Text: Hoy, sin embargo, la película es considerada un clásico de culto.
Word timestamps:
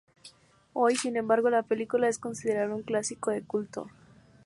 Hoy, 0.73 0.95
sin 0.95 1.15
embargo, 1.15 1.51
la 1.51 1.61
película 1.61 2.07
es 2.09 2.17
considerada 2.17 2.73
un 2.73 2.81
clásico 2.81 3.29
de 3.29 3.43
culto. 3.43 3.85